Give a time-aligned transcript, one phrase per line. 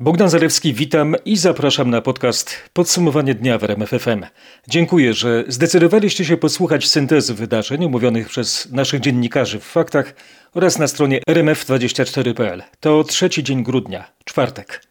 [0.00, 4.24] Bogdan Zalewski, witam i zapraszam na podcast Podsumowanie dnia w RMFFM.
[4.68, 10.14] Dziękuję, że zdecydowaliście się posłuchać syntezy wydarzeń omówionych przez naszych dziennikarzy w faktach
[10.54, 12.62] oraz na stronie rmf24.pl.
[12.80, 14.82] To trzeci dzień grudnia, czwartek.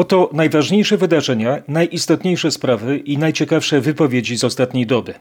[0.00, 5.14] Oto najważniejsze wydarzenia, najistotniejsze sprawy i najciekawsze wypowiedzi z ostatniej doby.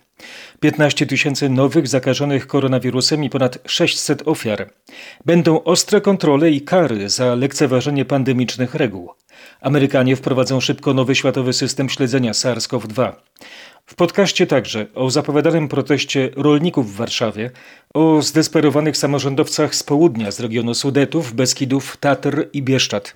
[0.59, 4.69] 15 tysięcy nowych zakażonych koronawirusem i ponad 600 ofiar.
[5.25, 9.09] Będą ostre kontrole i kary za lekceważenie pandemicznych reguł.
[9.61, 13.11] Amerykanie wprowadzą szybko nowy światowy system śledzenia SARS-CoV-2.
[13.85, 17.51] W podcaście także o zapowiadanym proteście rolników w Warszawie,
[17.93, 23.13] o zdesperowanych samorządowcach z południa, z regionu Sudetów, Beskidów, Tatr i Bieszczad.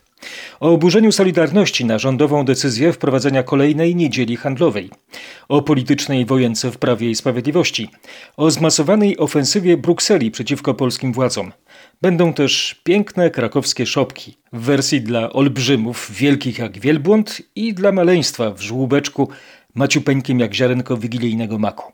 [0.59, 4.89] O oburzeniu Solidarności na rządową decyzję wprowadzenia kolejnej niedzieli handlowej.
[5.49, 7.89] O politycznej wojence w Prawie i Sprawiedliwości.
[8.37, 11.51] O zmasowanej ofensywie Brukseli przeciwko polskim władzom.
[12.01, 18.51] Będą też piękne krakowskie szopki w wersji dla olbrzymów wielkich jak wielbłąd i dla maleństwa
[18.51, 19.29] w żłóbeczku
[19.75, 21.91] maciupeńkim jak ziarenko wigilijnego maku.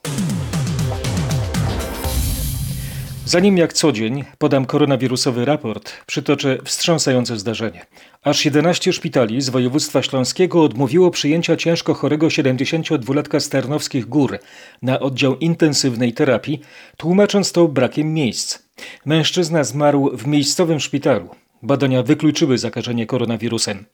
[3.30, 7.86] Zanim jak co dzień podam koronawirusowy raport, przytoczę wstrząsające zdarzenie.
[8.24, 14.40] Aż 11 szpitali z województwa śląskiego odmówiło przyjęcia ciężko chorego 72-latka z Tarnowskich Gór
[14.82, 16.60] na oddział intensywnej terapii,
[16.98, 18.60] tłumacząc to brakiem miejsc.
[19.06, 21.30] Mężczyzna zmarł w miejscowym szpitalu.
[21.64, 23.86] Badania wykluczyły zakażenie koronawirusem.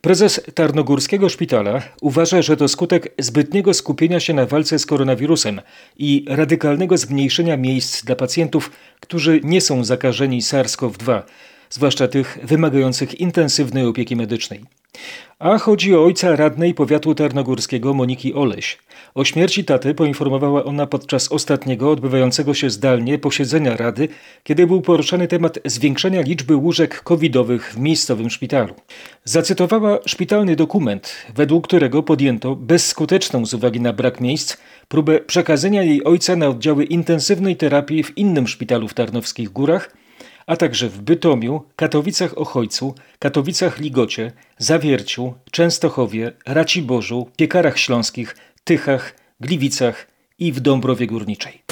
[0.00, 5.60] Prezes Tarnogórskiego Szpitala uważa, że to skutek zbytniego skupienia się na walce z koronawirusem
[5.98, 11.22] i radykalnego zmniejszenia miejsc dla pacjentów, którzy nie są zakażeni SARS-CoV-2,
[11.70, 14.79] zwłaszcza tych wymagających intensywnej opieki medycznej.
[15.40, 18.78] A chodzi o ojca radnej powiatu tarnogórskiego Moniki Oleś.
[19.14, 24.08] O śmierci taty poinformowała ona podczas ostatniego odbywającego się zdalnie posiedzenia Rady,
[24.44, 28.74] kiedy był poruszany temat zwiększenia liczby łóżek covidowych w miejscowym szpitalu.
[29.24, 34.56] Zacytowała szpitalny dokument, według którego podjęto bezskuteczną z uwagi na brak miejsc
[34.88, 39.99] próbę przekazania jej ojca na oddziały intensywnej terapii w innym szpitalu w Tarnowskich Górach,
[40.50, 50.06] a także w Bytomiu, Katowicach-Ochojcu, Katowicach-Ligocie, Zawierciu, Częstochowie, Raciborzu, Piekarach Śląskich, Tychach, Gliwicach
[50.38, 51.62] i w Dąbrowie Górniczej.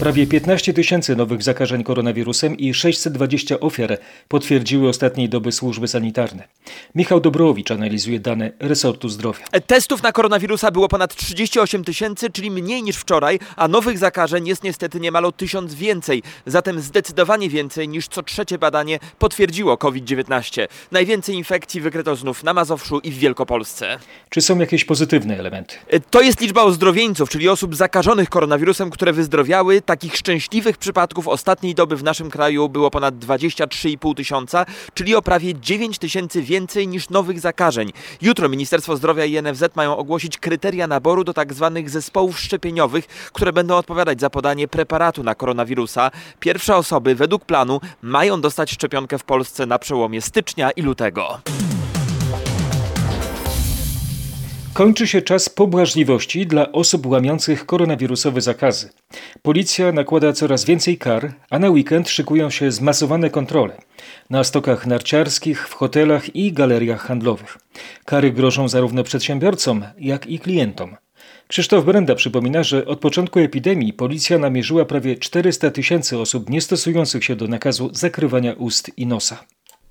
[0.00, 6.48] Prawie 15 tysięcy nowych zakażeń koronawirusem i 620 ofiar potwierdziły ostatniej doby służby sanitarne.
[6.94, 9.44] Michał Dobrowicz analizuje dane resortu zdrowia.
[9.66, 14.64] Testów na koronawirusa było ponad 38 tysięcy, czyli mniej niż wczoraj, a nowych zakażeń jest
[14.64, 16.22] niestety niemal o tysiąc więcej.
[16.46, 20.66] Zatem zdecydowanie więcej niż co trzecie badanie potwierdziło COVID-19.
[20.92, 23.98] Najwięcej infekcji wykryto znów na Mazowszu i w Wielkopolsce.
[24.30, 25.74] Czy są jakieś pozytywne elementy?
[26.10, 31.96] To jest liczba ozdrowieńców, czyli osób zakażonych koronawirusem, które wyzdrowiały takich szczęśliwych przypadków ostatniej doby
[31.96, 37.40] w naszym kraju było ponad 23,5 tysiąca, czyli o prawie 9 tysięcy więcej niż nowych
[37.40, 37.92] zakażeń.
[38.22, 43.52] Jutro Ministerstwo Zdrowia i NFZ mają ogłosić kryteria naboru do tak zwanych zespołów szczepieniowych, które
[43.52, 46.10] będą odpowiadać za podanie preparatu na koronawirusa.
[46.40, 51.40] Pierwsze osoby według planu mają dostać szczepionkę w Polsce na przełomie stycznia i lutego.
[54.72, 58.90] Kończy się czas pobłażliwości dla osób łamiących koronawirusowe zakazy.
[59.42, 63.76] Policja nakłada coraz więcej kar, a na weekend szykują się zmasowane kontrole.
[64.30, 67.58] Na stokach narciarskich, w hotelach i galeriach handlowych.
[68.04, 70.96] Kary grożą zarówno przedsiębiorcom, jak i klientom.
[71.48, 77.36] Krzysztof Brenda przypomina, że od początku epidemii policja namierzyła prawie 400 tysięcy osób niestosujących się
[77.36, 79.44] do nakazu zakrywania ust i nosa.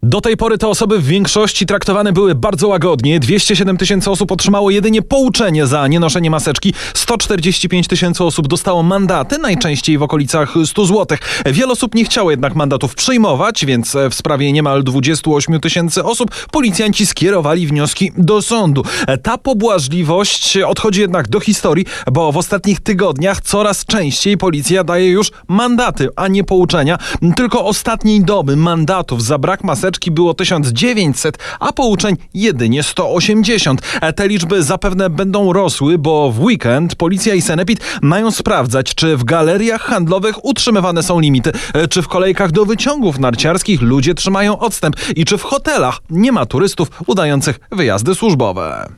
[0.03, 3.19] Do tej pory te osoby w większości traktowane były bardzo łagodnie.
[3.19, 6.73] 207 tysięcy osób otrzymało jedynie pouczenie za nienoszenie maseczki.
[6.93, 11.17] 145 tysięcy osób dostało mandaty, najczęściej w okolicach 100 zł.
[11.45, 17.05] Wiele osób nie chciało jednak mandatów przyjmować, więc w sprawie niemal 28 tysięcy osób policjanci
[17.05, 18.83] skierowali wnioski do sądu.
[19.23, 25.31] Ta pobłażliwość odchodzi jednak do historii, bo w ostatnich tygodniach coraz częściej policja daje już
[25.47, 26.97] mandaty, a nie pouczenia.
[27.35, 33.81] Tylko ostatniej doby mandatów za brak maseczki maseczki było 1900, a pouczeń jedynie 180.
[34.15, 39.23] Te liczby zapewne będą rosły, bo w weekend policja i Senepid mają sprawdzać, czy w
[39.23, 41.51] galeriach handlowych utrzymywane są limity,
[41.89, 46.45] czy w kolejkach do wyciągów narciarskich ludzie trzymają odstęp i czy w hotelach nie ma
[46.45, 48.89] turystów udających wyjazdy służbowe.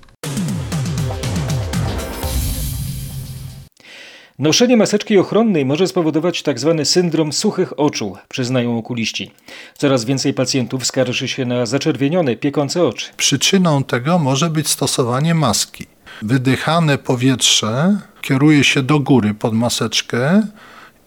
[4.42, 6.74] Noszenie maseczki ochronnej może spowodować tzw.
[6.78, 9.32] Tak syndrom suchych oczu, przyznają okuliści.
[9.78, 13.06] Coraz więcej pacjentów skarży się na zaczerwienione, piekące oczy.
[13.18, 15.86] Przyczyną tego może być stosowanie maski.
[16.22, 20.42] Wydychane powietrze kieruje się do góry pod maseczkę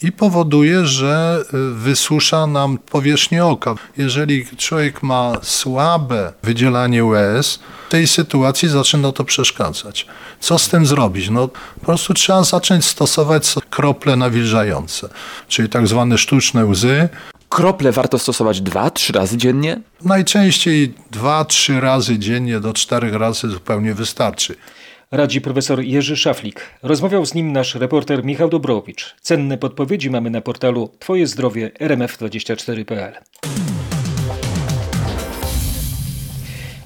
[0.05, 3.75] i powoduje, że y, wysusza nam powierzchnię oka.
[3.97, 7.59] Jeżeli człowiek ma słabe wydzielanie łez,
[7.89, 10.07] w tej sytuacji zaczyna to przeszkadzać.
[10.41, 11.31] Co z tym zrobić?
[11.31, 15.09] No, po prostu trzeba zacząć stosować krople nawilżające,
[15.49, 17.09] czyli tak zwane sztuczne łzy.
[17.49, 19.81] Krople warto stosować dwa, trzy razy dziennie?
[20.05, 24.57] Najczęściej dwa, trzy razy dziennie do czterech razy zupełnie wystarczy.
[25.15, 26.61] Radzi profesor Jerzy Szaflik.
[26.83, 29.15] Rozmawiał z nim nasz reporter Michał Dobrowicz.
[29.21, 33.13] Cenne podpowiedzi mamy na portalu Twoje zdrowie rmf24.pl.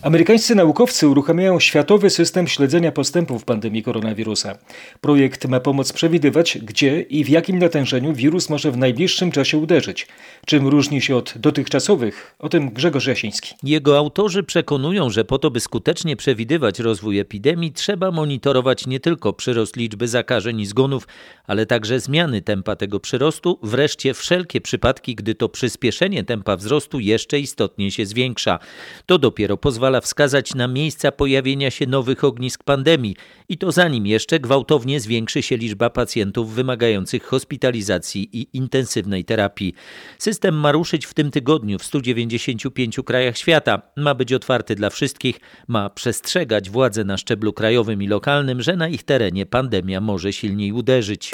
[0.03, 4.59] Amerykańscy naukowcy uruchamiają światowy system śledzenia postępów pandemii koronawirusa.
[5.01, 10.07] Projekt ma pomóc przewidywać, gdzie i w jakim natężeniu wirus może w najbliższym czasie uderzyć.
[10.47, 12.35] Czym różni się od dotychczasowych?
[12.39, 13.55] O tym Grzegorz Jasiński.
[13.63, 19.33] Jego autorzy przekonują, że po to, by skutecznie przewidywać rozwój epidemii, trzeba monitorować nie tylko
[19.33, 21.09] przyrost liczby zakażeń i zgonów,
[21.47, 27.41] ale także zmiany tempa tego przyrostu, wreszcie wszelkie przypadki, gdy to przyspieszenie tempa wzrostu jeszcze
[27.41, 28.59] istotnie się zwiększa.
[29.07, 33.17] To dopiero pozwala wskazać na miejsca pojawienia się nowych ognisk pandemii
[33.49, 39.75] i to zanim jeszcze gwałtownie zwiększy się liczba pacjentów wymagających hospitalizacji i intensywnej terapii.
[40.19, 43.83] System ma ruszyć w tym tygodniu w 195 krajach świata.
[43.97, 48.89] Ma być otwarty dla wszystkich, ma przestrzegać władze na szczeblu krajowym i lokalnym, że na
[48.89, 51.33] ich terenie pandemia może silniej uderzyć.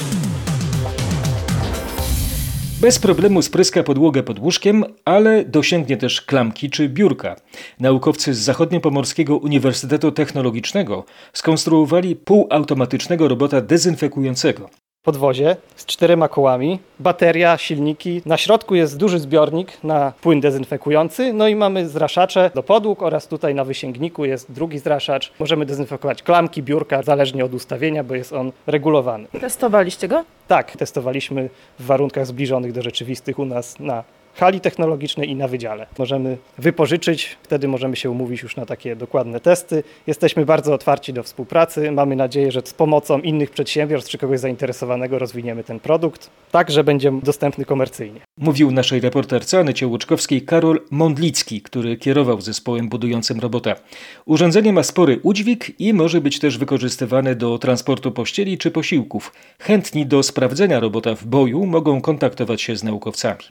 [2.85, 7.37] Bez problemu spryska podłogę pod łóżkiem, ale dosięgnie też klamki czy biurka.
[7.81, 14.71] Naukowcy z Zachodniopomorskiego Uniwersytetu Technologicznego skonstruowali półautomatycznego robota dezynfekującego
[15.05, 18.23] podwozie z czterema kołami, bateria, silniki.
[18.27, 23.29] Na środku jest duży zbiornik na płyn dezynfekujący, no i mamy zraszacze do podłóg oraz
[23.29, 25.33] tutaj na wysięgniku jest drugi zraszacz.
[25.41, 29.29] Możemy dezynfekować klamki, biurka, zależnie od ustawienia, bo jest on regulowany.
[29.41, 30.25] Testowaliście go?
[30.49, 34.05] Tak, testowaliśmy w warunkach zbliżonych do rzeczywistych u nas na
[34.35, 35.87] hali technologicznej i na wydziale.
[35.99, 39.83] Możemy wypożyczyć, wtedy możemy się umówić już na takie dokładne testy.
[40.07, 41.93] Jesteśmy bardzo otwarci do współpracy.
[41.93, 46.85] Mamy nadzieję, że z pomocą innych przedsiębiorstw czy kogoś zainteresowanego rozwiniemy ten produkt, tak że
[46.85, 48.21] będzie dostępny komercyjnie.
[48.39, 53.75] Mówił naszej reporterce Anycie Łuczkowskiej Karol Mondlicki, który kierował zespołem budującym robota.
[54.27, 59.33] Urządzenie ma spory udźwig i może być też wykorzystywane do transportu pościeli czy posiłków.
[59.59, 63.45] Chętni do sprawdzenia robota w boju mogą kontaktować się z naukowcami.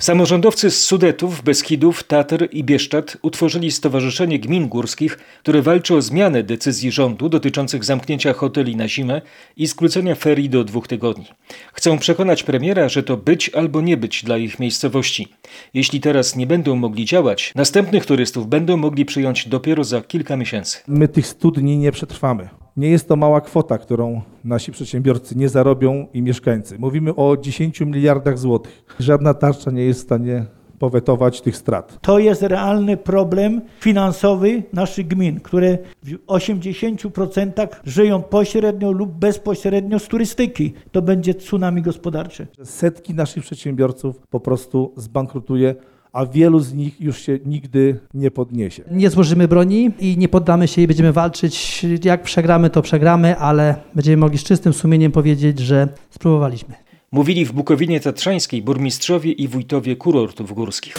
[0.00, 6.42] Samorządowcy z Sudetów, Beskidów, Tatr i Bieszczad utworzyli Stowarzyszenie Gmin Górskich, które walczy o zmianę
[6.42, 9.22] decyzji rządu dotyczących zamknięcia hoteli na zimę
[9.56, 11.26] i skrócenia ferii do dwóch tygodni.
[11.72, 15.28] Chcą przekonać premiera, że to być albo nie być dla ich miejscowości.
[15.74, 20.78] Jeśli teraz nie będą mogli działać, następnych turystów będą mogli przyjąć dopiero za kilka miesięcy.
[20.88, 22.59] My tych studni nie przetrwamy.
[22.76, 26.78] Nie jest to mała kwota, którą nasi przedsiębiorcy nie zarobią i mieszkańcy.
[26.78, 28.84] Mówimy o 10 miliardach złotych.
[29.00, 30.46] Żadna tarcza nie jest w stanie
[30.78, 31.98] powetować tych strat.
[32.00, 40.08] To jest realny problem finansowy naszych gmin, które w 80% żyją pośrednio lub bezpośrednio z
[40.08, 40.72] turystyki.
[40.92, 42.46] To będzie tsunami gospodarcze.
[42.64, 45.74] Setki naszych przedsiębiorców po prostu zbankrutuje
[46.12, 48.82] a wielu z nich już się nigdy nie podniesie.
[48.90, 51.86] Nie złożymy broni i nie poddamy się i będziemy walczyć.
[52.04, 56.74] Jak przegramy, to przegramy, ale będziemy mogli z czystym sumieniem powiedzieć, że spróbowaliśmy.
[57.12, 60.94] Mówili w Bukowinie Tatrzańskiej burmistrzowie i wójtowie kurortów górskich.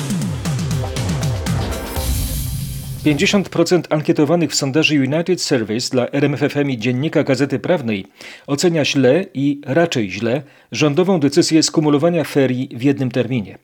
[3.05, 8.05] 50% ankietowanych w sondażu United Service dla RMFFM i Dziennika Gazety Prawnej
[8.47, 13.57] ocenia źle i raczej źle rządową decyzję skumulowania ferii w jednym terminie.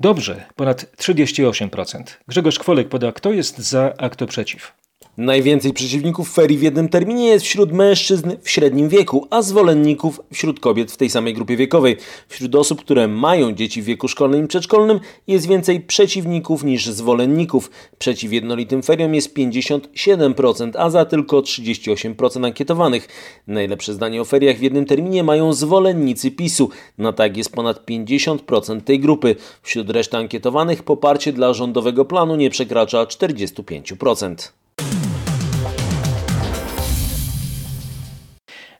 [0.00, 2.02] Dobrze, ponad 38%.
[2.28, 4.72] Grzegorz Kwolek poda, kto jest za, a kto przeciw.
[5.18, 10.60] Najwięcej przeciwników ferii w jednym terminie jest wśród mężczyzn w średnim wieku, a zwolenników wśród
[10.60, 11.96] kobiet w tej samej grupie wiekowej.
[12.28, 17.70] Wśród osób, które mają dzieci w wieku szkolnym i przedszkolnym jest więcej przeciwników niż zwolenników.
[17.98, 23.08] Przeciw jednolitym feriom jest 57%, a za tylko 38% ankietowanych.
[23.46, 26.70] Najlepsze zdanie o feriach w jednym terminie mają zwolennicy PiSu.
[26.98, 29.36] Na tak jest ponad 50% tej grupy.
[29.62, 34.65] Wśród reszty ankietowanych poparcie dla rządowego planu nie przekracza 45%.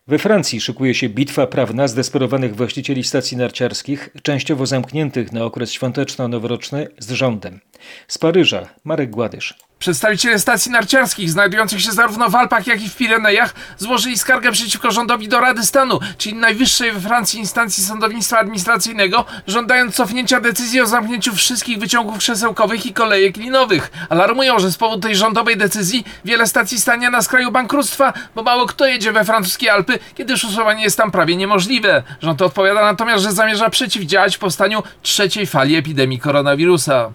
[0.07, 6.87] We Francji szykuje się bitwa prawna zdesperowanych właścicieli stacji narciarskich, częściowo zamkniętych na okres świąteczno-noworoczny
[6.99, 7.59] z rządem.
[8.07, 9.66] Z Paryża Marek Gładysz.
[9.79, 14.91] Przedstawiciele stacji narciarskich znajdujących się zarówno w Alpach, jak i w Pirenejach złożyli skargę przeciwko
[14.91, 20.85] rządowi do Rady Stanu, czyli najwyższej we Francji instancji sądownictwa administracyjnego, żądając cofnięcia decyzji o
[20.85, 23.91] zamknięciu wszystkich wyciągów krzesełkowych i kolejek linowych.
[24.09, 28.65] Alarmują, że z powodu tej rządowej decyzji wiele stacji stanie na skraju bankructwa, bo mało
[28.65, 32.03] kto jedzie we francuskie Alpy, kiedy szusowanie jest tam prawie niemożliwe.
[32.21, 37.11] Rząd odpowiada natomiast, że zamierza przeciwdziałać powstaniu trzeciej fali epidemii koronawirusa.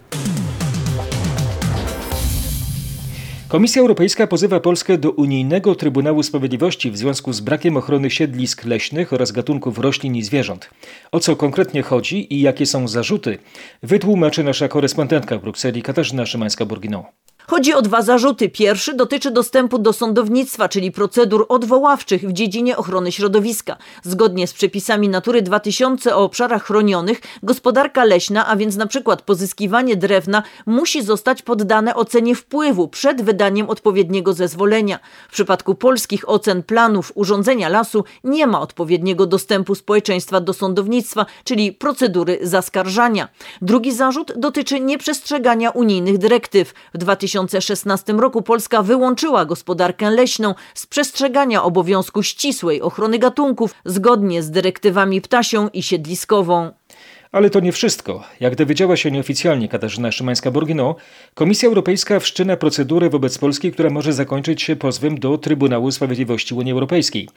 [3.53, 9.13] Komisja Europejska pozywa Polskę do Unijnego Trybunału Sprawiedliwości w związku z brakiem ochrony siedlisk leśnych
[9.13, 10.69] oraz gatunków roślin i zwierząt.
[11.11, 13.37] O co konkretnie chodzi i jakie są zarzuty,
[13.83, 17.03] wytłumaczy nasza korespondentka w Brukseli Katarzyna Szymańska-Burginą.
[17.47, 18.49] Chodzi o dwa zarzuty.
[18.49, 23.77] Pierwszy dotyczy dostępu do sądownictwa, czyli procedur odwoławczych w dziedzinie ochrony środowiska.
[24.03, 30.43] Zgodnie z przepisami Natury 2000 o obszarach chronionych, gospodarka leśna, a więc przykład pozyskiwanie drewna,
[30.65, 34.99] musi zostać poddane ocenie wpływu przed wydaniem odpowiedniego zezwolenia.
[35.29, 41.71] W przypadku polskich ocen planów urządzenia lasu nie ma odpowiedniego dostępu społeczeństwa do sądownictwa, czyli
[41.71, 43.27] procedury zaskarżania.
[43.61, 46.73] Drugi zarzut dotyczy nieprzestrzegania unijnych dyrektyw.
[46.93, 54.43] W 2000 2016 roku Polska wyłączyła gospodarkę leśną z przestrzegania obowiązku ścisłej ochrony gatunków zgodnie
[54.43, 56.71] z dyrektywami ptasią i siedliskową.
[57.33, 58.23] Ale to nie wszystko.
[58.39, 60.95] Jak dowiedziała się nieoficjalnie Katarzyna Szymańska-Borgino,
[61.33, 66.73] Komisja Europejska wszczyna procedurę wobec Polski, która może zakończyć się pozwem do Trybunału Sprawiedliwości Unii
[66.73, 67.29] Europejskiej.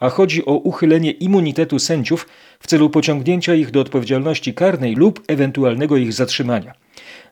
[0.00, 2.28] A chodzi o uchylenie immunitetu sędziów
[2.60, 6.74] w celu pociągnięcia ich do odpowiedzialności karnej lub ewentualnego ich zatrzymania.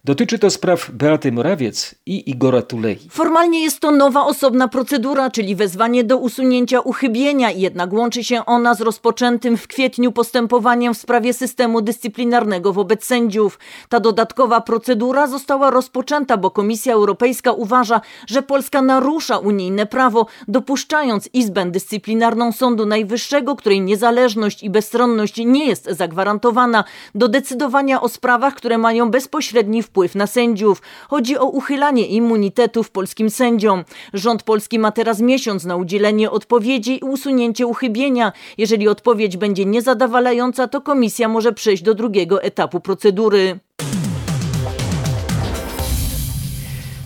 [0.04, 2.99] Dotyczy to spraw Beaty Morawiec i Igora Tulei.
[3.11, 8.75] Formalnie jest to nowa osobna procedura, czyli wezwanie do usunięcia uchybienia, jednak łączy się ona
[8.75, 13.59] z rozpoczętym w kwietniu postępowaniem w sprawie systemu dyscyplinarnego wobec sędziów.
[13.88, 21.28] Ta dodatkowa procedura została rozpoczęta, bo Komisja Europejska uważa, że Polska narusza unijne prawo, dopuszczając
[21.33, 28.54] Izbę Dyscyplinarną Sądu Najwyższego, której niezależność i bezstronność nie jest zagwarantowana, do decydowania o sprawach,
[28.54, 30.82] które mają bezpośredni wpływ wpływ na sędziów.
[31.09, 33.85] Chodzi o uchylanie immunitetów polskim sędziom.
[34.14, 38.32] Rząd polski ma teraz miesiąc na udzielenie odpowiedzi i usunięcie uchybienia.
[38.59, 43.61] Jeżeli odpowiedź będzie niezadowalająca, to komisja może przejść do drugiego etapu procedury.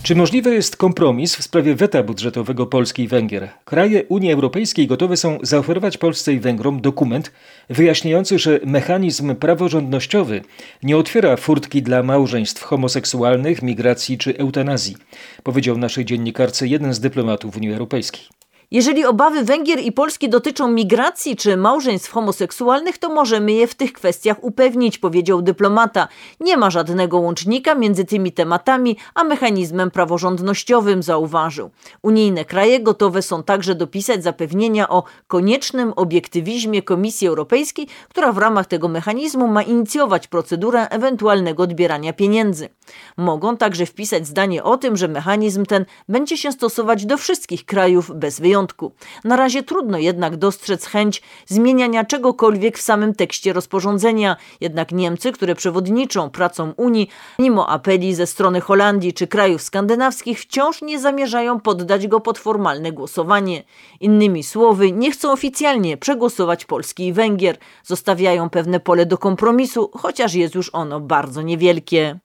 [0.05, 3.49] Czy możliwy jest kompromis w sprawie weta budżetowego Polski i Węgier?
[3.65, 7.31] Kraje Unii Europejskiej gotowe są zaoferować Polsce i Węgrom dokument
[7.69, 10.41] wyjaśniający, że mechanizm praworządnościowy
[10.83, 14.97] nie otwiera furtki dla małżeństw homoseksualnych, migracji czy eutanazji,
[15.43, 18.34] powiedział naszej dziennikarce jeden z dyplomatów Unii Europejskiej.
[18.71, 23.93] Jeżeli obawy Węgier i Polski dotyczą migracji czy małżeństw homoseksualnych, to możemy je w tych
[23.93, 26.07] kwestiach upewnić, powiedział dyplomata.
[26.39, 31.69] Nie ma żadnego łącznika między tymi tematami a mechanizmem praworządnościowym, zauważył.
[32.01, 38.65] Unijne kraje gotowe są także dopisać zapewnienia o koniecznym obiektywizmie Komisji Europejskiej, która w ramach
[38.65, 42.69] tego mechanizmu ma inicjować procedurę ewentualnego odbierania pieniędzy.
[43.17, 48.11] Mogą także wpisać zdanie o tym, że mechanizm ten będzie się stosować do wszystkich krajów
[48.15, 48.91] bez wyjątku.
[49.23, 54.35] Na razie trudno jednak dostrzec chęć zmieniania czegokolwiek w samym tekście rozporządzenia.
[54.61, 60.81] Jednak Niemcy, które przewodniczą pracą Unii, mimo apeli ze strony Holandii czy krajów skandynawskich, wciąż
[60.81, 63.63] nie zamierzają poddać go pod formalne głosowanie.
[63.99, 67.57] Innymi słowy, nie chcą oficjalnie przegłosować Polski i Węgier.
[67.83, 72.19] Zostawiają pewne pole do kompromisu, chociaż jest już ono bardzo niewielkie.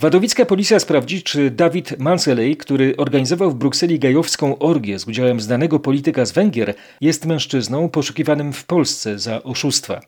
[0.00, 5.80] Wadowicka policja sprawdzi, czy Dawid Manselej, który organizował w Brukseli gejowską orgię z udziałem znanego
[5.80, 10.00] polityka z Węgier, jest mężczyzną poszukiwanym w Polsce za oszustwa.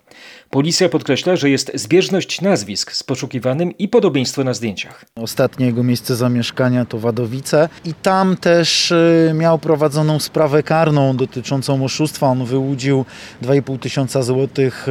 [0.50, 5.04] Policja podkreśla, że jest zbieżność nazwisk z poszukiwanym i podobieństwo na zdjęciach.
[5.16, 11.84] Ostatnie jego miejsce zamieszkania to Wadowice i tam też y, miał prowadzoną sprawę karną dotyczącą
[11.84, 12.26] oszustwa.
[12.26, 13.04] On wyłudził
[13.42, 14.86] 2,5 tysiąca złotych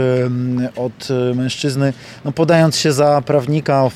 [0.75, 1.93] od y, mężczyzny,
[2.25, 3.89] no podając się za prawnika.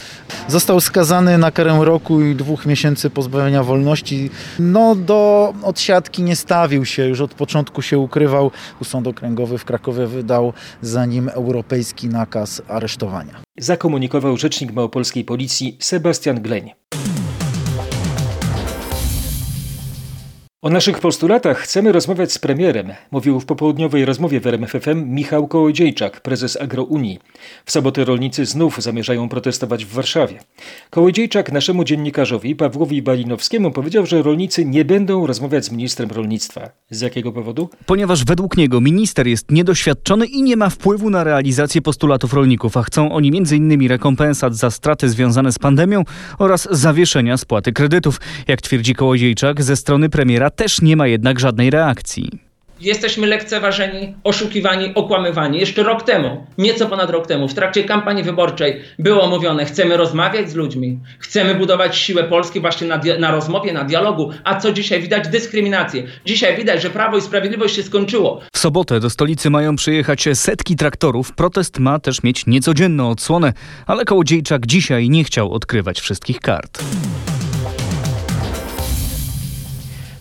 [0.48, 4.30] Został skazany na karę roku i dwóch miesięcy pozbawienia wolności.
[4.60, 8.52] No do odsiadki nie stawił się, już od początku się ukrywał.
[8.84, 13.42] Sąd Okręgowy w Krakowie wydał za nim europejski nakaz aresztowania.
[13.58, 16.72] Zakomunikował rzecznik małopolskiej policji Sebastian Gleń.
[20.66, 26.22] O naszych postulatach chcemy rozmawiać z premierem, mówił w popołudniowej rozmowie w RMFFM Michał Kołodziejczak,
[26.22, 27.20] prezes Agrounii.
[27.66, 30.40] W sobotę rolnicy znów zamierzają protestować w Warszawie.
[30.90, 36.70] Kołodziejczak naszemu dziennikarzowi Pawłowi Balinowskiemu powiedział, że rolnicy nie będą rozmawiać z ministrem rolnictwa.
[36.90, 37.70] Z jakiego powodu?
[37.86, 42.84] Ponieważ według niego minister jest niedoświadczony i nie ma wpływu na realizację postulatów rolników, a
[42.84, 43.88] chcą oni m.in.
[43.88, 46.04] rekompensat za straty związane z pandemią
[46.40, 48.22] oraz zawieszenia spłaty kredytów.
[48.48, 52.46] Jak twierdzi Kołodziejczak, ze strony premiera też nie ma jednak żadnej reakcji.
[52.82, 55.60] Jesteśmy lekceważeni, oszukiwani, okłamywani.
[55.60, 60.50] Jeszcze rok temu, nieco ponad rok temu, w trakcie kampanii wyborczej było mówione, chcemy rozmawiać
[60.50, 65.02] z ludźmi, chcemy budować siłę Polski właśnie na, na rozmowie, na dialogu, a co dzisiaj
[65.02, 65.28] widać?
[65.28, 66.04] Dyskryminację.
[66.26, 68.42] Dzisiaj widać, że Prawo i Sprawiedliwość się skończyło.
[68.54, 71.34] W sobotę do stolicy mają przyjechać setki traktorów.
[71.34, 73.54] Protest ma też mieć niecodzienną odsłonę,
[73.88, 76.84] ale Kołodziejczak dzisiaj nie chciał odkrywać wszystkich kart.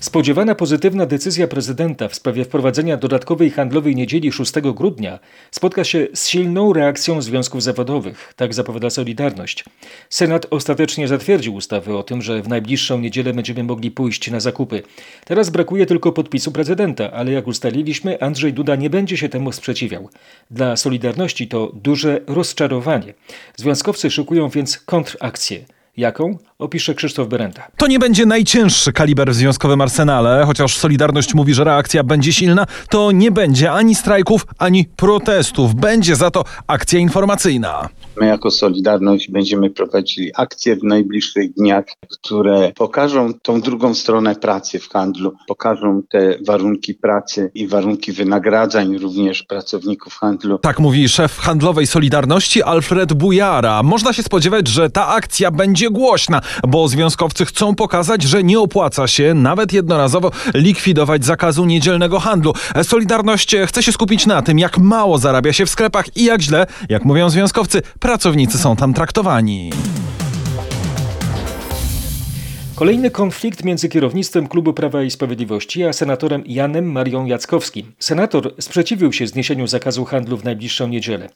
[0.04, 5.18] Spodziewana pozytywna decyzja prezydenta w sprawie wprowadzenia dodatkowej handlowej niedzieli 6 grudnia
[5.50, 9.64] spotka się z silną reakcją związków zawodowych, tak zapowiada Solidarność.
[10.10, 14.82] Senat ostatecznie zatwierdził ustawę o tym, że w najbliższą niedzielę będziemy mogli pójść na zakupy.
[15.24, 20.08] Teraz brakuje tylko podpisu prezydenta, ale jak ustaliliśmy, Andrzej Duda nie będzie się temu sprzeciwiał.
[20.50, 23.14] Dla Solidarności to duże rozczarowanie.
[23.56, 25.64] Związkowcy szykują więc kontrakcję.
[25.96, 26.38] Jaką?
[26.58, 27.66] Opisze Krzysztof Berenta.
[27.76, 32.66] To nie będzie najcięższy kaliber w związkowym arsenale, chociaż Solidarność mówi, że reakcja będzie silna,
[32.88, 35.74] to nie będzie ani strajków, ani protestów.
[35.74, 37.88] Będzie za to akcja informacyjna.
[38.20, 44.78] My jako Solidarność będziemy prowadzili akcje w najbliższych dniach, które pokażą tą drugą stronę pracy
[44.78, 50.58] w handlu, pokażą te warunki pracy i warunki wynagradzeń również pracowników handlu.
[50.58, 53.82] Tak mówi szef handlowej Solidarności Alfred Bujara.
[53.82, 59.06] Można się spodziewać, że ta akcja będzie głośna, bo związkowcy chcą pokazać, że nie opłaca
[59.06, 62.52] się nawet jednorazowo likwidować zakazu niedzielnego handlu.
[62.82, 66.66] Solidarność chce się skupić na tym, jak mało zarabia się w sklepach i jak źle,
[66.88, 69.72] jak mówią związkowcy, pracownicy są tam traktowani.
[72.76, 77.92] Kolejny konflikt między kierownictwem Klubu Prawa i Sprawiedliwości a senatorem Janem Marią Jackowskim.
[77.98, 81.28] Senator sprzeciwił się zniesieniu zakazu handlu w najbliższą niedzielę.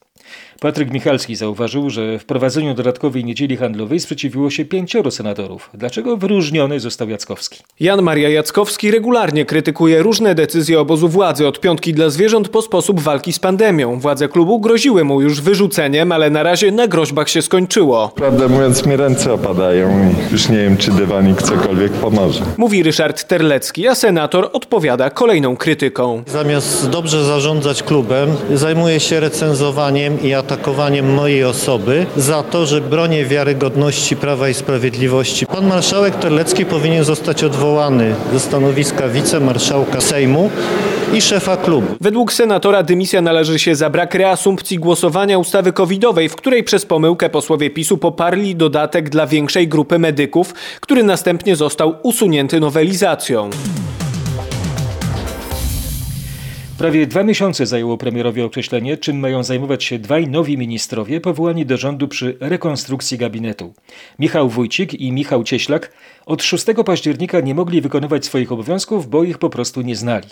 [0.61, 5.71] Patryk Michalski zauważył, że wprowadzeniu dodatkowej niedzieli handlowej sprzeciwiło się pięcioro senatorów.
[5.75, 7.63] Dlaczego wyróżniony został Jackowski?
[7.81, 13.01] Jan Maria Jackowski regularnie krytykuje różne decyzje obozu władzy, od piątki dla zwierząt po sposób
[13.01, 14.01] walki z pandemią.
[14.01, 18.09] Władze klubu groziły mu już wyrzuceniem, ale na razie na groźbach się skończyło.
[18.09, 20.91] Prawdę mówiąc, mi ręce opadają i już nie wiem, czy
[21.29, 22.45] dywanik cokolwiek pomoże.
[22.57, 26.23] Mówi Ryszard Terlecki, a senator odpowiada kolejną krytyką.
[26.27, 33.25] Zamiast dobrze zarządzać klubem, zajmuje się recenzowaniem i atakowaniem mojej osoby za to, że bronię
[33.25, 35.47] wiarygodności Prawa i Sprawiedliwości.
[35.47, 40.51] Pan marszałek Terlecki powinien zostać odwołany ze stanowiska wicemarszałka Sejmu
[41.15, 41.87] i szefa klubu.
[42.01, 47.31] Według senatora dymisja należy się za brak reasumpcji głosowania ustawy covidowej, w której przez pomyłkę
[47.31, 53.51] posłowie PiSu poparli dodatek dla większej grupy medyków, który następnie został usunięty nowelizacją.
[56.79, 61.77] Prawie dwa miesiące zajęło premierowi określenie, czym mają zajmować się dwaj nowi ministrowie powołani do
[61.77, 63.75] rządu przy rekonstrukcji gabinetu.
[64.19, 65.93] Michał Wójcik i Michał Cieślak
[66.27, 70.29] od 6 października nie mogli wykonywać swoich obowiązków, bo ich po prostu nie znali.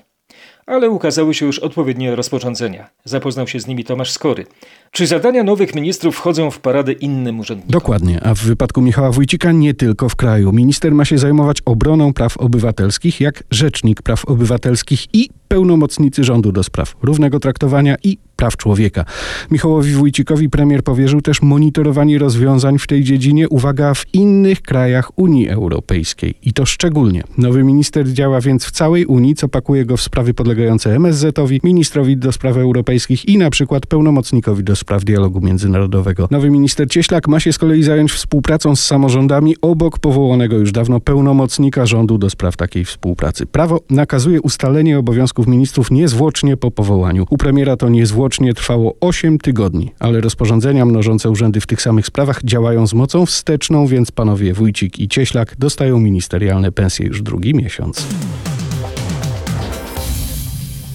[0.67, 2.91] Ale ukazały się już odpowiednie rozporządzenia.
[3.05, 4.47] Zapoznał się z nimi Tomasz Skory.
[4.91, 7.71] Czy zadania nowych ministrów wchodzą w paradę innym urzędnikom?
[7.71, 10.53] Dokładnie, a w wypadku Michała Wójcika nie tylko w kraju.
[10.53, 16.63] Minister ma się zajmować obroną praw obywatelskich, jak rzecznik praw obywatelskich i pełnomocnicy rządu do
[16.63, 19.05] spraw równego traktowania i praw człowieka.
[19.51, 25.49] Michałowi Wójcikowi premier powierzył też monitorowanie rozwiązań w tej dziedzinie, uwaga, w innych krajach Unii
[25.49, 26.35] Europejskiej.
[26.43, 27.25] I to szczególnie.
[27.39, 32.17] Nowy minister działa więc w całej Unii, co pakuje go w sprawy podlegające MSZ-owi, ministrowi
[32.17, 36.29] do spraw europejskich i na przykład pełnomocnikowi do spraw dialogu międzynarodowego.
[36.31, 41.01] Nowy minister Cieślak ma się z kolei zająć współpracą z samorządami obok powołanego już dawno
[41.01, 43.47] pełnomocnika rządu do spraw takiej współpracy.
[43.47, 47.27] Prawo nakazuje ustalenie obowiązków ministrów niezwłocznie po powołaniu.
[47.31, 52.45] U premiera to niezwłocznie trwało 8 tygodni, ale rozporządzenia mnożące urzędy w tych samych sprawach
[52.45, 58.07] działają z mocą wsteczną, więc panowie Wójcik i Cieślak dostają ministerialne pensje już drugi miesiąc.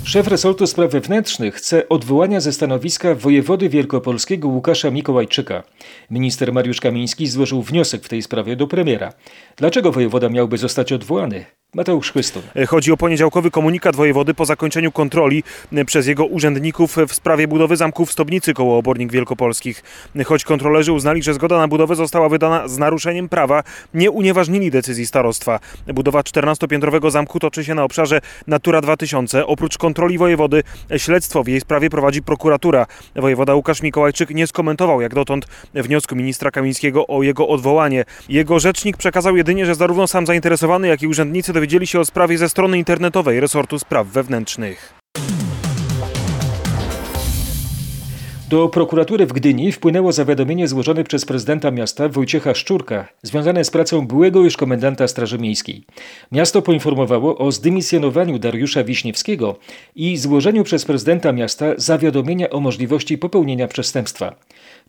[0.04, 5.64] Szef resortu spraw wewnętrznych chce odwołania ze stanowiska wojewody wielkopolskiego Łukasza Mikołajczyka.
[6.10, 9.14] Minister Mariusz Kamiński złożył wniosek w tej sprawie do premiera.
[9.58, 11.46] Dlaczego wojewoda miałby zostać odwołany?
[11.76, 12.42] Mateusz Chwystun.
[12.68, 15.44] Chodzi o poniedziałkowy komunikat wojewody po zakończeniu kontroli
[15.86, 19.84] przez jego urzędników w sprawie budowy zamku w Stobnicy koło Obornik Wielkopolskich.
[20.26, 25.06] Choć kontrolerzy uznali, że zgoda na budowę została wydana z naruszeniem prawa, nie unieważnili decyzji
[25.06, 25.60] starostwa.
[25.88, 29.46] Budowa 14-piętrowego zamku toczy się na obszarze Natura 2000.
[29.48, 30.64] Oprócz kontroli wojewody
[30.98, 32.86] śledztwo w jej sprawie prowadzi prokuratura.
[33.16, 38.06] Wojewoda Łukasz Mikołajczyk nie skomentował jak dotąd wniosku ministra Kamińskiego o jego odwołanie.
[38.30, 42.38] Jego rzecznik przekazał jedynie, że zarówno sam zainteresowany, jak i urzędnicy dowiedzieli się o sprawie
[42.38, 44.94] ze strony internetowej resortu spraw wewnętrznych.
[48.50, 54.08] Do prokuratury w Gdyni wpłynęło zawiadomienie złożone przez prezydenta miasta Wojciecha Szczurka, związane z pracą
[54.08, 55.86] byłego już komendanta Straży Miejskiej.
[56.32, 59.56] Miasto poinformowało o zdymisjonowaniu Dariusza Wiśniewskiego
[59.96, 64.36] i złożeniu przez prezydenta miasta zawiadomienia o możliwości popełnienia przestępstwa.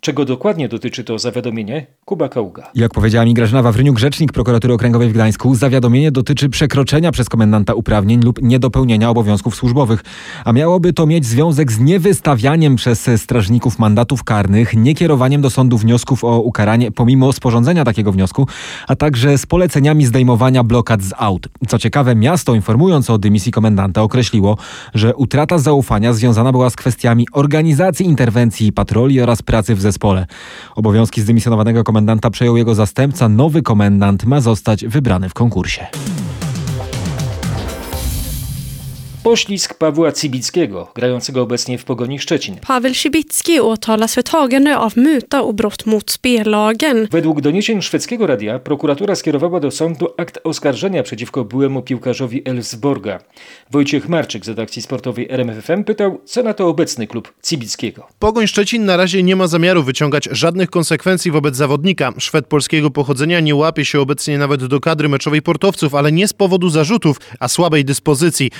[0.00, 1.86] Czego dokładnie dotyczy to zawiadomienie?
[2.04, 2.70] Kuba Kaługa.
[2.74, 7.74] Jak powiedziała mi Grażyna Wawryniuk, rzecznik prokuratury okręgowej w Gdańsku, zawiadomienie dotyczy przekroczenia przez komendanta
[7.74, 10.04] uprawnień lub niedopełnienia obowiązków służbowych,
[10.44, 16.24] a miałoby to mieć związek z niewystawianiem przez strażników mandatów karnych, niekierowaniem do sądu wniosków
[16.24, 18.46] o ukaranie pomimo sporządzenia takiego wniosku,
[18.88, 21.48] a także z poleceniami zdejmowania blokad z aut.
[21.68, 24.56] Co ciekawe, miasto informując o dymisji komendanta określiło,
[24.94, 30.26] że utrata zaufania związana była z kwestiami organizacji interwencji patroli oraz pracy w zespole.
[30.76, 33.28] Obowiązki zdymisjonowanego komendanta przejął jego zastępca.
[33.28, 35.86] Nowy komendant ma zostać wybrany w konkursie.
[39.22, 42.56] Poślizg Pawła Cibickiego, grającego obecnie w Pogoni Szczecin.
[42.66, 47.08] Paweł Cibicki åtalas för tagande av muta och brott mot spellagen.
[47.10, 53.18] Według doniesień szwedzkiego radia prokuratura skierowała do sądu akt oskarżenia przeciwko byłemu piłkarzowi Elfsborga.
[53.70, 58.06] Wojciech Marczyk z redakcji sportowej RMFFM pytał, co na to obecny klub Cibickiego.
[58.18, 62.12] Pogoń Szczecin na razie nie ma zamiaru wyciągać żadnych konsekwencji wobec zawodnika.
[62.18, 66.32] Szwed polskiego pochodzenia nie łapie się obecnie nawet do kadry meczowej portowców, ale nie z
[66.32, 68.50] powodu zarzutów, a słabej dyspozycji.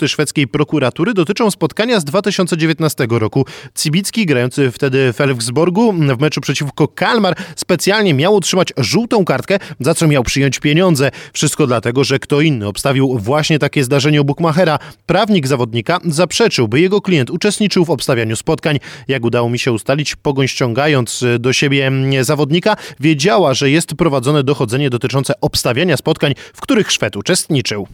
[0.00, 3.46] Zarzuty szwedzkiej prokuratury dotyczą spotkania z 2019 roku.
[3.78, 9.94] Cibicki, grający wtedy w Elfsborgu w meczu przeciwko Kalmar, specjalnie miał otrzymać żółtą kartkę, za
[9.94, 11.10] co miał przyjąć pieniądze.
[11.32, 14.78] Wszystko dlatego, że kto inny obstawił właśnie takie zdarzenie u Bukmachera.
[15.06, 18.78] Prawnik zawodnika zaprzeczył, by jego klient uczestniczył w obstawianiu spotkań.
[19.08, 24.90] Jak udało mi się ustalić, Pogoń ściągając do siebie zawodnika, wiedziała, że jest prowadzone dochodzenie
[24.90, 27.86] dotyczące obstawiania spotkań, w których Szwed uczestniczył.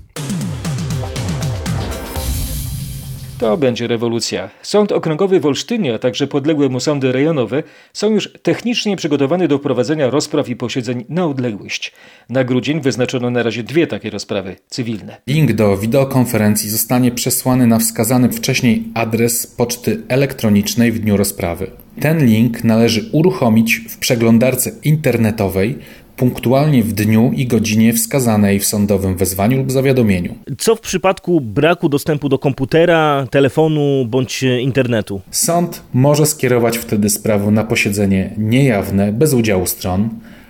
[3.39, 4.51] To będzie rewolucja.
[4.63, 9.59] Sąd Okręgowy w Olsztynie, a także podległe mu sądy rejonowe są już technicznie przygotowane do
[9.59, 11.93] prowadzenia rozpraw i posiedzeń na odległość.
[12.29, 15.17] Na grudzień wyznaczono na razie dwie takie rozprawy cywilne.
[15.27, 21.71] Link do wideokonferencji zostanie przesłany na wskazany wcześniej adres poczty elektronicznej w dniu rozprawy.
[22.01, 25.79] Ten link należy uruchomić w przeglądarce internetowej
[26.17, 30.35] punktualnie w dniu i godzinie wskazanej w sądowym wezwaniu lub zawiadomieniu.
[30.59, 35.21] Co w przypadku braku dostępu do komputera, telefonu bądź internetu?
[35.31, 40.09] Sąd może skierować wtedy sprawę na posiedzenie niejawne bez udziału stron,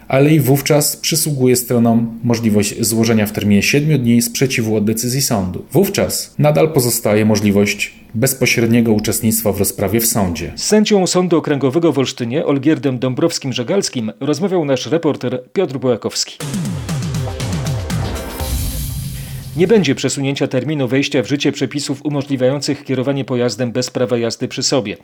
[0.08, 5.64] ale i wówczas przysługuje stronom możliwość złożenia w terminie 7 dni sprzeciwu od decyzji sądu.
[5.72, 10.52] Wówczas nadal pozostaje możliwość bezpośredniego uczestnictwa w rozprawie w sądzie.
[10.56, 16.38] Z sędzią Sądu Okręgowego w Olsztynie, Olgierdem Dąbrowskim-Żegalskim, rozmawiał nasz reporter Piotr Bojakowski.
[19.56, 24.62] Nie będzie przesunięcia terminu wejścia w życie przepisów umożliwiających kierowanie pojazdem bez prawa jazdy przy
[24.62, 24.96] sobie.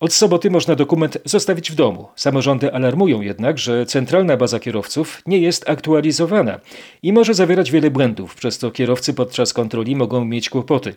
[0.00, 2.08] Od soboty można dokument zostawić w domu.
[2.16, 6.60] Samorządy alarmują jednak, że centralna baza kierowców nie jest aktualizowana
[7.02, 10.94] i może zawierać wiele błędów, przez co kierowcy podczas kontroli mogą mieć kłopoty.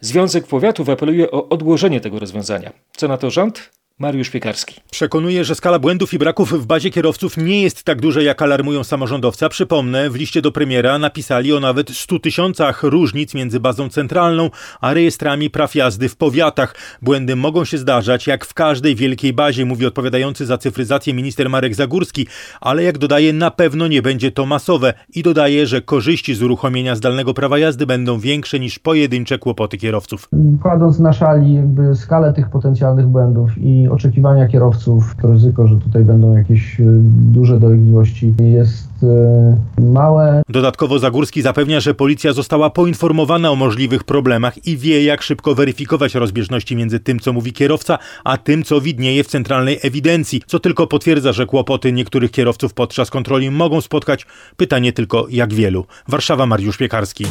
[0.00, 2.72] Związek Powiatów apeluje o odłożenie tego rozwiązania.
[2.96, 3.70] Co na to rząd?
[3.98, 4.80] Mariusz Piekarski.
[4.90, 8.84] Przekonuje, że skala błędów i braków w bazie kierowców nie jest tak duża, jak alarmują
[8.84, 9.48] samorządowcy.
[9.48, 14.94] Przypomnę, w liście do premiera napisali o nawet 100 tysiącach różnic między bazą centralną a
[14.94, 16.74] rejestrami praw jazdy w powiatach.
[17.02, 21.74] Błędy mogą się zdarzać, jak w każdej wielkiej bazie, mówi odpowiadający za cyfryzację minister Marek
[21.74, 22.26] Zagórski,
[22.60, 26.96] ale jak dodaje, na pewno nie będzie to masowe i dodaje, że korzyści z uruchomienia
[26.96, 30.28] zdalnego prawa jazdy będą większe niż pojedyncze kłopoty kierowców.
[30.62, 36.04] Kładąc na szali jakby skalę tych potencjalnych błędów i oczekiwania kierowców, to ryzyko, że tutaj
[36.04, 36.84] będą jakieś e,
[37.32, 40.42] duże dolegliwości jest e, małe.
[40.48, 46.14] Dodatkowo Zagórski zapewnia, że policja została poinformowana o możliwych problemach i wie, jak szybko weryfikować
[46.14, 50.86] rozbieżności między tym, co mówi kierowca, a tym, co widnieje w centralnej ewidencji, co tylko
[50.86, 54.26] potwierdza, że kłopoty niektórych kierowców podczas kontroli mogą spotkać.
[54.56, 55.84] Pytanie tylko, jak wielu.
[56.08, 57.24] Warszawa, Mariusz Piekarski.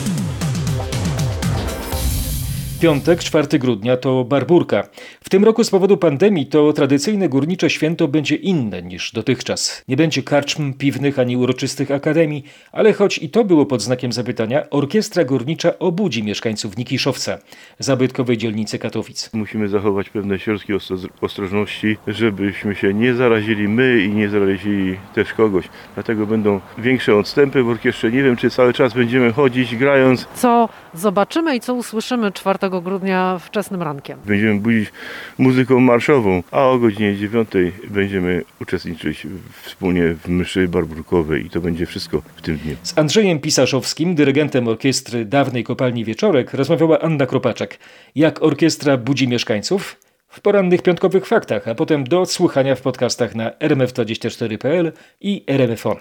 [2.84, 4.84] Piątek, 4 grudnia to Barburka.
[5.22, 9.84] W tym roku z powodu pandemii to tradycyjne górnicze święto będzie inne niż dotychczas.
[9.88, 14.70] Nie będzie karczm piwnych ani uroczystych akademii, ale choć i to było pod znakiem zapytania,
[14.70, 17.38] orkiestra górnicza obudzi mieszkańców Nikiszowca,
[17.80, 19.30] zabytkowej dzielnicy Katowic.
[19.34, 20.74] Musimy zachować pewne środki
[21.22, 25.66] ostrożności, żebyśmy się nie zarazili my i nie zarazili też kogoś.
[25.94, 28.12] Dlatego będą większe odstępy w orkiestrze.
[28.12, 30.28] Nie wiem, czy cały czas będziemy chodzić grając.
[30.36, 34.20] Co zobaczymy i co usłyszymy 4 grudnia wczesnym rankiem?
[34.26, 34.92] Będziemy budzić
[35.38, 37.50] muzyką marszową, a o godzinie 9
[37.90, 39.28] będziemy uczestniczyć
[39.62, 42.76] wspólnie w mszy barburkowej i to będzie wszystko w tym dniu.
[42.84, 47.80] Z Andrzejem Pisaszowskim, dyrygentem orkiestry dawnej kopalni Wieczorek, rozmawiała Anna Kropaczek.
[48.16, 50.00] Jak orkiestra budzi mieszkańców?
[50.28, 55.98] W porannych piątkowych faktach, a potem do odsłuchania w podcastach na rmf24.pl i RMFON.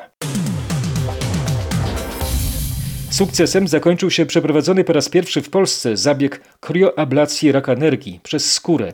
[3.12, 8.92] Sukcesem zakończył się przeprowadzony po raz pierwszy w Polsce zabieg krioablacji raka nerki przez skórę.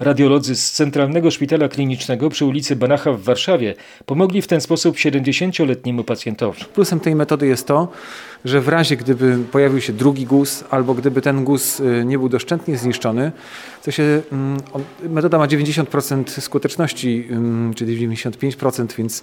[0.00, 3.74] Radiolodzy z Centralnego Szpitala Klinicznego przy ulicy Banacha w Warszawie
[4.06, 6.64] pomogli w ten sposób 70-letniemu pacjentowi.
[6.74, 7.88] Plusem tej metody jest to,
[8.44, 12.28] że w razie gdyby pojawił się drugi guz albo gdyby ten guz y, nie był
[12.28, 13.32] doszczętnie zniszczony,
[13.84, 14.60] to się mm,
[15.08, 17.28] metoda ma 90% skuteczności,
[17.76, 19.22] czyli 95%, więc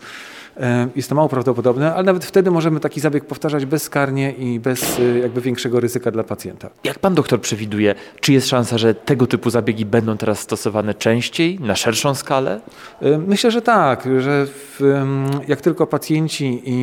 [0.96, 5.20] jest to mało prawdopodobne, ale nawet wtedy możemy taki zabieg powtarzać bezkarnie i bez y,
[5.20, 6.70] jakby większego ryzyka dla pacjenta.
[6.84, 11.60] Jak pan doktor przewiduje, czy jest szansa, że tego typu zabiegi będą teraz stosowane częściej,
[11.60, 12.62] na szerszą skalę?
[13.02, 15.04] Y, myślę, że tak, że w,
[15.48, 16.74] jak tylko pacjenci i,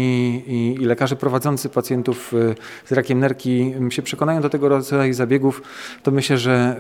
[0.47, 2.35] i, i lekarze prowadzący pacjentów
[2.87, 5.63] z rakiem nerki się przekonają do tego rodzaju zabiegów,
[6.03, 6.77] to myślę, że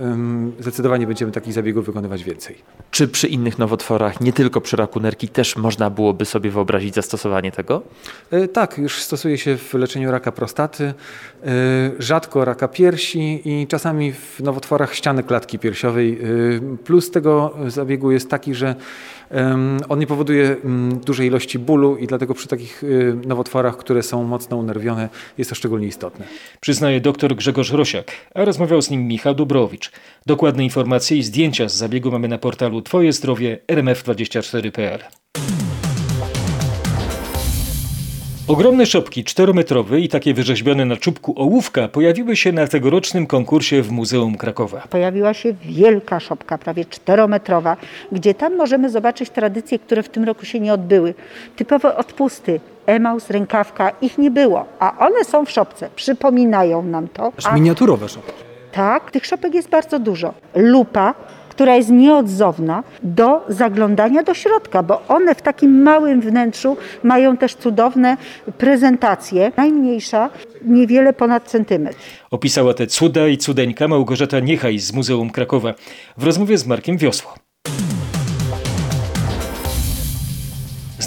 [0.60, 2.56] zdecydowanie będziemy takich zabiegów wykonywać więcej.
[2.90, 7.52] Czy przy innych nowotworach, nie tylko przy raku nerki, też można byłoby sobie wyobrazić zastosowanie
[7.52, 7.82] tego?
[8.30, 10.94] E, tak, już stosuje się w leczeniu raka prostaty, e,
[11.98, 16.18] rzadko raka piersi i czasami w nowotworach ściany klatki piersiowej.
[16.22, 18.74] E, plus tego zabiegu jest taki, że
[19.88, 20.56] on nie powoduje
[21.04, 22.82] dużej ilości bólu i dlatego przy takich
[23.26, 26.26] nowotworach, które są mocno unerwione, jest to szczególnie istotne.
[26.60, 29.90] Przyznaje dr Grzegorz Rosiak, a rozmawiał z nim Michał Dobrowicz.
[30.26, 35.00] Dokładne informacje i zdjęcia z zabiegu mamy na portalu Twoje zdrowie rmf24.pl.
[38.50, 43.90] Ogromne szopki czterometrowe i takie wyrzeźbione na czubku ołówka pojawiły się na tegorocznym konkursie w
[43.90, 44.82] Muzeum Krakowa.
[44.90, 47.76] Pojawiła się wielka szopka, prawie czterometrowa,
[48.12, 51.14] gdzie tam możemy zobaczyć tradycje, które w tym roku się nie odbyły.
[51.56, 57.32] Typowe odpusty, emaus, rękawka, ich nie było, a one są w szopce, przypominają nam to.
[57.36, 58.32] Aż miniaturowe szopki.
[58.72, 60.34] Tak, tych szopek jest bardzo dużo.
[60.54, 61.14] Lupa,
[61.60, 67.54] która jest nieodzowna do zaglądania do środka, bo one w takim małym wnętrzu mają też
[67.54, 68.16] cudowne
[68.58, 69.52] prezentacje.
[69.56, 70.30] Najmniejsza
[70.64, 71.98] niewiele ponad centymetr.
[72.30, 75.74] Opisała te cuda i cudeńka Małgorzata Niechaj z Muzeum Krakowa
[76.16, 77.49] w rozmowie z Markiem Wiosło.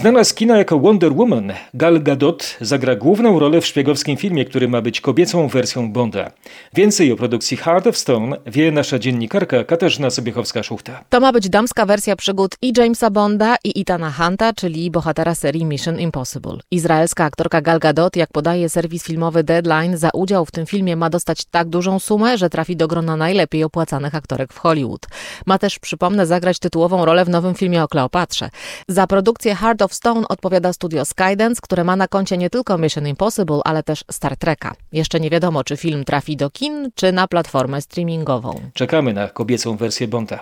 [0.03, 4.67] Znana z kina jako Wonder Woman, Gal Gadot zagra główną rolę w szpiegowskim filmie, który
[4.67, 6.31] ma być kobiecą wersją Bonda.
[6.73, 10.91] Więcej o produkcji Heart of Stone wie nasza dziennikarka Katarzyna Sobiechowska-Szuchta.
[11.09, 15.65] To ma być damska wersja przygód i Jamesa Bonda i Itana Hunta, czyli bohatera serii
[15.65, 16.57] Mission Impossible.
[16.71, 21.09] Izraelska aktorka Gal Gadot, jak podaje serwis filmowy Deadline, za udział w tym filmie ma
[21.09, 25.05] dostać tak dużą sumę, że trafi do grona najlepiej opłacanych aktorek w Hollywood.
[25.45, 28.49] Ma też, przypomnę, zagrać tytułową rolę w nowym filmie o Kleopatrze.
[28.87, 33.07] Za produkcję Heart of Stone odpowiada studio Skydance, które ma na koncie nie tylko Mission
[33.07, 34.75] Impossible, ale też Star Treka.
[34.91, 38.61] Jeszcze nie wiadomo, czy film trafi do kin, czy na platformę streamingową.
[38.73, 40.39] Czekamy na kobiecą wersję Bonda.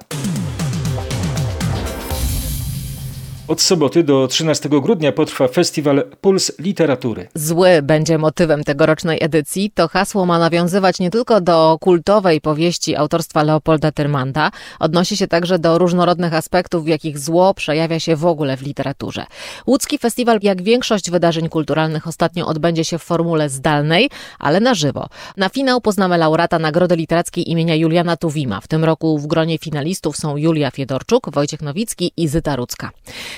[3.47, 7.27] Od soboty do 13 grudnia potrwa festiwal Puls Literatury.
[7.36, 9.71] Zły będzie motywem tegorocznej edycji.
[9.75, 15.60] To hasło ma nawiązywać nie tylko do kultowej powieści autorstwa Leopolda Tyrmanda, odnosi się także
[15.60, 19.25] do różnorodnych aspektów, w jakich zło przejawia się w ogóle w literaturze.
[19.67, 25.08] Łódzki festiwal, jak większość wydarzeń kulturalnych, ostatnio odbędzie się w formule zdalnej, ale na żywo.
[25.38, 28.62] Na finał poznamy laureata Nagrody Literackiej imienia Juliana Tuwima.
[28.62, 32.91] W tym roku w gronie finalistów są Julia Fiedorczuk, Wojciech Nowicki i Zyta Rudzka.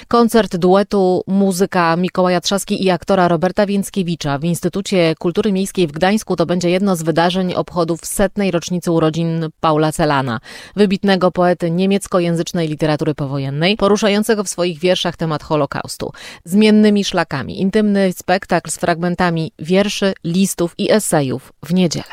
[0.08, 6.36] Koncert duetu muzyka Mikołaja Trzaski i aktora Roberta Więckiewicza w Instytucie Kultury Miejskiej w Gdańsku
[6.36, 10.40] to będzie jedno z wydarzeń obchodów setnej rocznicy urodzin Paula Celana,
[10.76, 16.12] wybitnego poety niemieckojęzycznej literatury powojennej, poruszającego w swoich wierszach temat Holokaustu.
[16.46, 22.06] Zmiennymi szlakami, intymny spektakl z fragmentami wierszy, listów i esejów w niedzielę.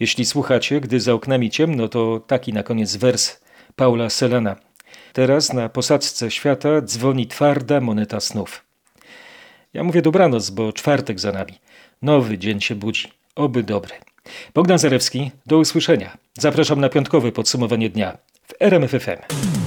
[0.00, 3.40] Jeśli słuchacie, gdy za oknami ciemno, to taki na koniec wers
[3.76, 4.56] Paula Selana.
[5.16, 8.64] Teraz na posadzce świata dzwoni twarda moneta snów.
[9.74, 11.52] Ja mówię dobranoc, bo czwartek za nami.
[12.02, 13.12] Nowy dzień się budzi.
[13.36, 13.94] Oby dobry.
[14.54, 16.16] Bogdan Zarewski, do usłyszenia.
[16.38, 19.65] Zapraszam na piątkowe podsumowanie dnia w RMFFM.